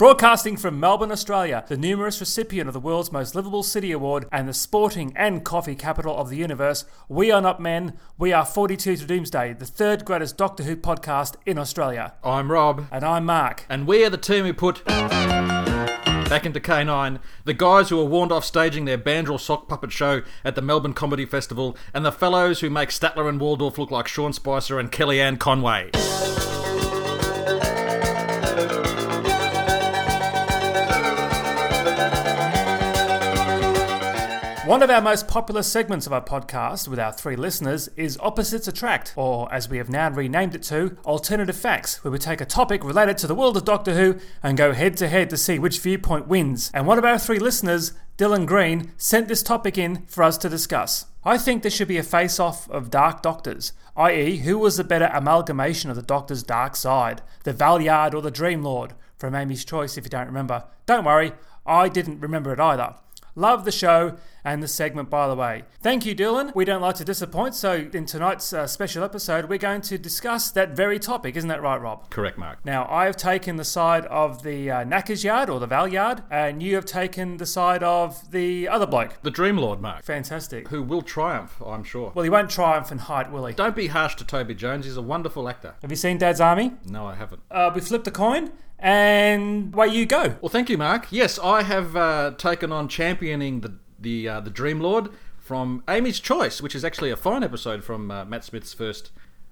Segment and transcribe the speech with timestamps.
[0.00, 4.48] Broadcasting from Melbourne, Australia, the numerous recipient of the world's most livable city award and
[4.48, 8.96] the sporting and coffee capital of the universe, we are not men, we are 42
[8.96, 12.14] to Doomsday, the third greatest Doctor Who podcast in Australia.
[12.24, 13.66] I'm Rob, And I'm Mark.
[13.68, 18.32] and we are the team who put back into K9 the guys who were warned
[18.32, 22.60] off staging their Bandril sock puppet show at the Melbourne Comedy Festival, and the fellows
[22.60, 25.90] who make Statler and Waldorf look like Sean Spicer and Kellyanne Conway.
[34.70, 38.68] One of our most popular segments of our podcast with our three listeners is Opposites
[38.68, 42.44] Attract, or as we have now renamed it to, Alternative Facts, where we take a
[42.44, 45.58] topic related to the world of Doctor Who and go head to head to see
[45.58, 46.70] which viewpoint wins.
[46.72, 50.48] And one of our three listeners, Dylan Green, sent this topic in for us to
[50.48, 51.06] discuss.
[51.24, 54.84] I think there should be a face off of Dark Doctors, i.e., who was the
[54.84, 58.94] better amalgamation of the Doctor's dark side, the Valeyard or the Dream Lord?
[59.16, 60.62] From Amy's Choice, if you don't remember.
[60.86, 61.32] Don't worry,
[61.66, 62.94] I didn't remember it either.
[63.34, 65.64] Love the show and the segment, by the way.
[65.82, 66.54] Thank you, Dylan.
[66.54, 70.50] We don't like to disappoint, so in tonight's uh, special episode, we're going to discuss
[70.52, 71.36] that very topic.
[71.36, 72.10] Isn't that right, Rob?
[72.10, 72.64] Correct, Mark.
[72.64, 76.22] Now, I have taken the side of the uh, Knackers Yard or the Val Yard,
[76.30, 79.18] and you have taken the side of the other bloke.
[79.22, 80.68] The Dream Lord, Mark, Fantastic.
[80.68, 82.12] who will triumph, I'm sure.
[82.14, 83.54] Well, he won't triumph in height, will he?
[83.54, 85.74] Don't be harsh to Toby Jones, he's a wonderful actor.
[85.82, 86.72] Have you seen Dad's Army?
[86.86, 87.42] No, I haven't.
[87.50, 90.36] Uh, we flipped a coin, and away you go.
[90.40, 91.06] Well, thank you, Mark.
[91.10, 96.20] Yes, I have uh, taken on championing the the uh, the Dream Lord from Amy's
[96.20, 99.10] Choice, which is actually a fine episode from uh, Matt Smith's first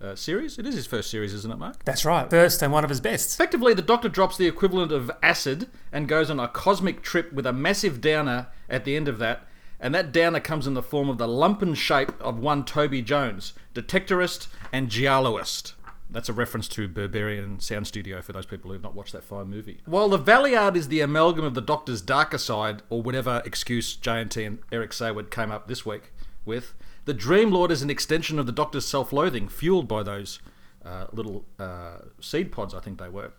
[0.00, 0.58] uh, series.
[0.58, 1.84] It is his first series, isn't it, Mark?
[1.84, 2.28] That's right.
[2.30, 3.34] First and one of his best.
[3.34, 7.46] Effectively, the Doctor drops the equivalent of acid and goes on a cosmic trip with
[7.46, 9.46] a massive downer at the end of that.
[9.82, 13.54] And that downer comes in the form of the lumpen shape of one Toby Jones,
[13.74, 15.72] detectorist and gialloist.
[16.12, 19.48] That's a reference to Berberian Sound Studio for those people who've not watched that fine
[19.48, 19.78] movie.
[19.84, 24.46] While the Valeyard is the amalgam of the Doctor's darker side, or whatever excuse JNT
[24.46, 26.12] and Eric Saward came up this week
[26.44, 30.40] with, the Dream Lord is an extension of the Doctor's self-loathing, fueled by those
[30.84, 33.32] uh, little uh, seed pods, I think they were,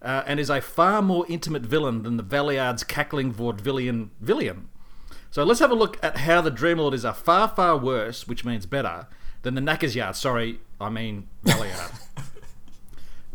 [0.00, 4.68] uh, and is a far more intimate villain than the Valeyard's cackling vaudevillian villain.
[5.30, 8.26] So let's have a look at how the Dream Lord is a far, far worse,
[8.26, 9.08] which means better,
[9.42, 10.16] than the Knackers Yard.
[10.16, 11.92] Sorry, I mean Valeyard.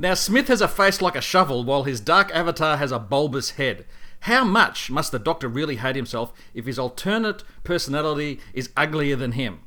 [0.02, 3.52] now, Smith has a face like a shovel, while his dark avatar has a bulbous
[3.52, 3.86] head.
[4.22, 9.34] How much must the Doctor really hate himself if his alternate personality is uglier than
[9.34, 9.60] him?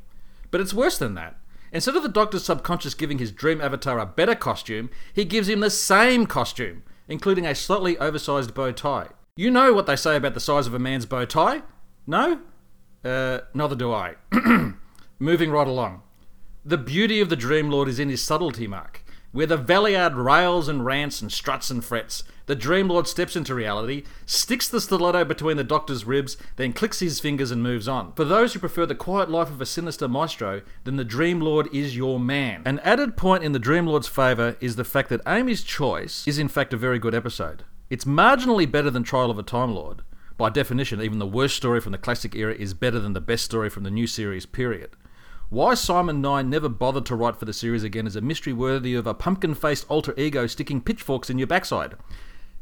[0.50, 1.38] But it's worse than that.
[1.70, 5.60] Instead of the Doctor's subconscious giving his dream avatar a better costume, he gives him
[5.60, 9.08] the same costume, including a slightly oversized bow tie.
[9.36, 11.60] You know what they say about the size of a man's bow tie?
[12.06, 12.40] No?
[13.04, 14.14] Uh, neither do I.
[15.18, 16.02] Moving right along.
[16.64, 19.01] The beauty of the Dream Lord is in his subtlety, Mark.
[19.32, 23.54] Where the Valeyard rails and rants and struts and frets, the Dream Lord steps into
[23.54, 28.12] reality, sticks the stiletto between the Doctor's ribs, then clicks his fingers and moves on.
[28.12, 31.74] For those who prefer the quiet life of a sinister maestro, then the Dream Lord
[31.74, 32.60] is your man.
[32.66, 36.38] An added point in the Dream Lord's favour is the fact that Amy's Choice is
[36.38, 37.64] in fact a very good episode.
[37.88, 40.02] It's marginally better than Trial of a Time Lord.
[40.36, 43.46] By definition, even the worst story from the classic era is better than the best
[43.46, 44.90] story from the new series period.
[45.52, 48.94] Why Simon Nye never bothered to write for the series again is a mystery worthy
[48.94, 51.94] of a pumpkin faced alter ego sticking pitchforks in your backside.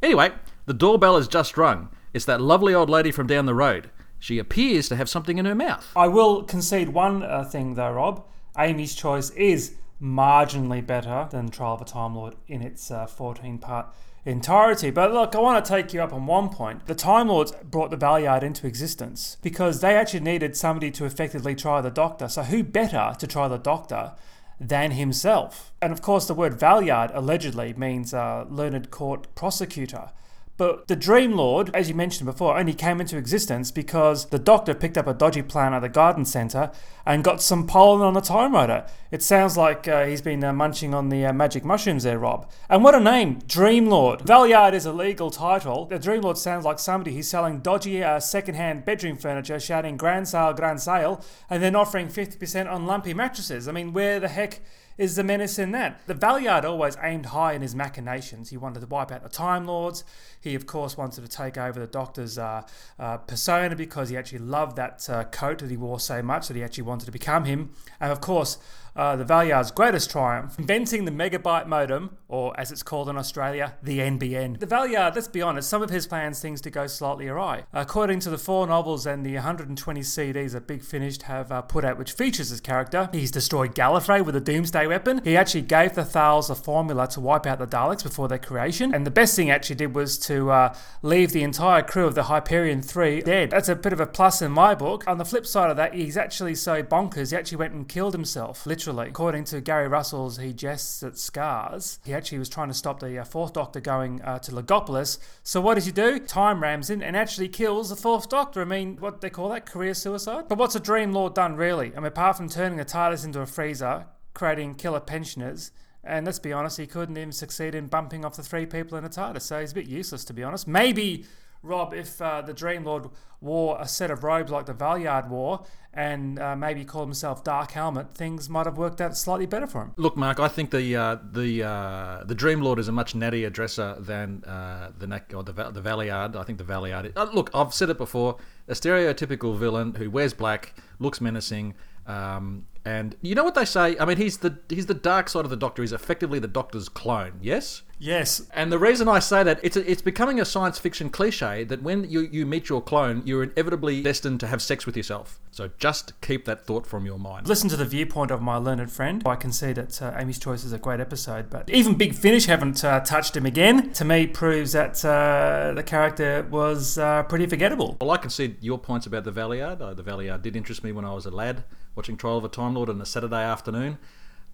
[0.02, 0.32] Anyway,
[0.66, 1.88] the doorbell has just rung.
[2.12, 3.90] It's that lovely old lady from down the road.
[4.18, 5.86] She appears to have something in her mouth.
[5.94, 8.24] I will concede one uh, thing though, Rob.
[8.58, 13.58] Amy's Choice is marginally better than Trial of a Time Lord in its uh, 14
[13.58, 13.86] part
[14.24, 14.90] entirety.
[14.90, 16.86] But look, I want to take you up on one point.
[16.86, 21.54] The Time Lords brought the Valeyard into existence because they actually needed somebody to effectively
[21.54, 22.28] try the Doctor.
[22.28, 24.12] So who better to try the Doctor
[24.60, 25.72] than himself?
[25.80, 30.10] And of course, the word Valeyard allegedly means uh, learned court prosecutor.
[30.60, 34.74] But the Dream Lord, as you mentioned before, only came into existence because the doctor
[34.74, 36.70] picked up a dodgy plan at the garden centre
[37.06, 38.84] and got some pollen on the time rotor.
[39.10, 42.46] It sounds like uh, he's been uh, munching on the uh, magic mushrooms there, Rob.
[42.68, 44.20] And what a name, Dream Lord.
[44.20, 45.86] Valeyard is a legal title.
[45.86, 50.28] The Dream Lord sounds like somebody who's selling dodgy uh, second-hand bedroom furniture, shouting grand
[50.28, 53.66] sale, grand sale, and then offering 50% on lumpy mattresses.
[53.66, 54.60] I mean, where the heck
[55.00, 55.98] is the menace in that.
[56.06, 58.50] The Valeyard always aimed high in his machinations.
[58.50, 60.04] He wanted to wipe out the Time Lords.
[60.38, 62.66] He, of course, wanted to take over the Doctor's uh,
[62.98, 66.56] uh, persona because he actually loved that uh, coat that he wore so much that
[66.56, 67.70] he actually wanted to become him.
[67.98, 68.58] And, of course,
[69.00, 73.74] uh, the Valeyard's greatest triumph, inventing the megabyte modem, or as it's called in Australia,
[73.82, 74.60] the NBN.
[74.60, 77.64] The Valeyard, let's be honest, some of his plans things to go slightly awry.
[77.72, 81.82] According to the four novels and the 120 CDs that Big Finish have uh, put
[81.82, 85.22] out, which features his character, he's destroyed Gallifrey with a Doomsday weapon.
[85.24, 88.94] He actually gave the Thals a formula to wipe out the Daleks before their creation,
[88.94, 92.14] and the best thing he actually did was to uh, leave the entire crew of
[92.14, 93.50] the Hyperion 3 dead.
[93.50, 95.04] That's a bit of a plus in my book.
[95.06, 98.12] On the flip side of that, he's actually so bonkers, he actually went and killed
[98.12, 98.89] himself, literally.
[98.98, 103.18] According to Gary Russell's He Jests at Scars, he actually was trying to stop the
[103.18, 105.18] uh, Fourth Doctor going uh, to Logopolis.
[105.42, 106.18] So what does he do?
[106.18, 108.60] Time rams in and actually kills the Fourth Doctor.
[108.60, 109.66] I mean, what they call that?
[109.66, 110.44] Career suicide?
[110.48, 111.92] But what's a Dream Lord done, really?
[111.96, 115.72] I mean, apart from turning the TARDIS into a freezer, creating killer pensioners,
[116.02, 119.04] and let's be honest, he couldn't even succeed in bumping off the three people in
[119.04, 120.66] a TARDIS, so he's a bit useless, to be honest.
[120.66, 121.26] Maybe
[121.62, 123.10] Rob, if uh, the Dream Lord
[123.40, 127.72] wore a set of robes like the Valeyard wore and uh, maybe called himself Dark
[127.72, 129.92] Helmet, things might have worked out slightly better for him.
[129.96, 133.52] Look, Mark, I think the uh, the uh, the Dream Lord is a much nattier
[133.52, 136.36] dresser than uh, the neck or the the Valeyard.
[136.36, 137.12] I think the Valeyard.
[137.16, 138.36] Uh, look, I've said it before.
[138.68, 141.74] A stereotypical villain who wears black, looks menacing.
[142.06, 143.96] Um, and you know what they say?
[143.98, 145.82] I mean, he's the he's the dark side of the Doctor.
[145.82, 147.34] He's effectively the Doctor's clone.
[147.42, 147.82] Yes.
[148.00, 148.42] Yes.
[148.54, 151.82] And the reason I say that it's a, it's becoming a science fiction cliche that
[151.82, 155.38] when you you meet your clone, you're inevitably destined to have sex with yourself.
[155.50, 157.46] So just keep that thought from your mind.
[157.46, 159.22] Listen to the viewpoint of my learned friend.
[159.26, 162.46] I can see that uh, Amy's Choice is a great episode, but even Big Finish
[162.46, 163.92] haven't uh, touched him again.
[163.92, 167.98] To me, proves that uh, the character was uh, pretty forgettable.
[168.00, 169.82] Well, I can see your points about the Valeyard.
[169.82, 171.64] Uh, the Valeyard did interest me when I was a lad
[171.94, 173.98] watching Trial of a Time Lord on a Saturday afternoon.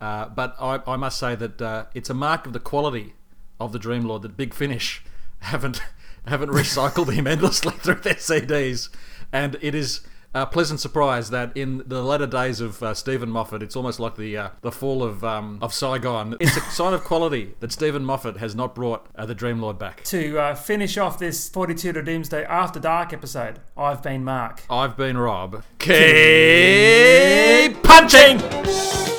[0.00, 3.14] Uh, but I, I, must say that it's a mark of the quality
[3.60, 5.02] of the Dream Lord that Big Finish
[5.40, 5.82] haven't
[6.26, 8.88] haven't recycled him endlessly through their CDs,
[9.32, 10.00] and it is
[10.34, 14.16] a pleasant surprise that in the latter days of uh, Steven Moffat, it's almost like
[14.16, 16.36] the uh, the fall of um, of Saigon.
[16.40, 19.78] It's a sign of quality that Steven Moffat has not brought uh, the Dream Lord
[19.78, 20.04] back.
[20.04, 24.62] To uh, finish off this 42 to Doomsday After Dark episode, I've been Mark.
[24.68, 25.62] I've been Rob.
[25.78, 28.40] Keep punching!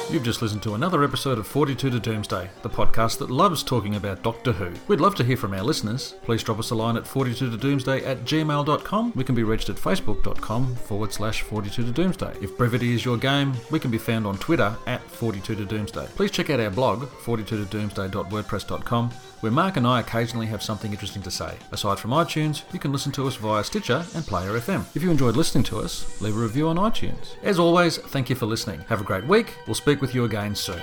[0.10, 3.96] You've just listened to another episode of 42 to Doomsday, the podcast that loves talking
[3.98, 4.72] about Doctor Who.
[4.88, 6.16] We'd love to hear from our listeners.
[6.24, 9.12] Please drop us a line at 42 to Doomsday at gmail.com.
[9.16, 12.38] We can be reached at facebook.com forward slash 42 to Doomsday.
[12.42, 16.08] If brevity is your game, we can be found on Twitter at 42 to Doomsday.
[16.16, 19.12] Please check out our blog, 42 to doomsday.wordpress.com
[19.42, 21.58] where Mark and I occasionally have something interesting to say.
[21.72, 24.84] Aside from iTunes, you can listen to us via Stitcher and Player FM.
[24.96, 27.36] If you enjoyed listening to us, leave a review on iTunes.
[27.44, 28.82] As always, thank you for listening.
[28.90, 29.54] Have a great week.
[29.68, 30.80] We'll speak with you again soon.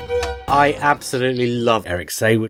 [0.48, 2.48] I absolutely love Eric Saward.